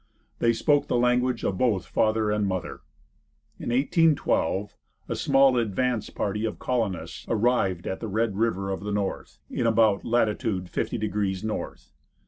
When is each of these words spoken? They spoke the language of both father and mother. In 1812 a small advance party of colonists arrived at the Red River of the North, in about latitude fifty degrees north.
They 0.39 0.51
spoke 0.51 0.87
the 0.87 0.95
language 0.97 1.43
of 1.43 1.59
both 1.59 1.85
father 1.85 2.31
and 2.31 2.47
mother. 2.47 2.81
In 3.59 3.69
1812 3.69 4.75
a 5.07 5.15
small 5.15 5.57
advance 5.59 6.09
party 6.09 6.43
of 6.43 6.57
colonists 6.57 7.23
arrived 7.29 7.85
at 7.85 7.99
the 7.99 8.07
Red 8.07 8.35
River 8.35 8.71
of 8.71 8.79
the 8.79 8.91
North, 8.91 9.37
in 9.51 9.67
about 9.67 10.03
latitude 10.03 10.71
fifty 10.71 10.97
degrees 10.97 11.43
north. 11.43 11.91